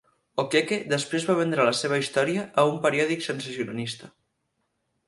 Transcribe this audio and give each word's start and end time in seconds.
O'Keke 0.43 0.79
després 0.93 1.27
va 1.27 1.35
vendre 1.41 1.67
la 1.67 1.75
seva 1.81 2.01
història 2.05 2.47
a 2.63 2.65
un 2.73 2.83
periòdic 2.87 3.23
sensacionalista. 3.31 4.13